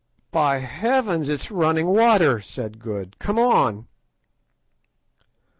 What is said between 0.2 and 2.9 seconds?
"By heaven! it's running water," said